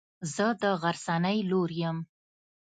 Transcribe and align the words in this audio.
زه 0.33 0.45
د 0.61 0.63
غرڅنۍ 0.81 1.37
لور 1.49 1.69
يم. 1.81 1.97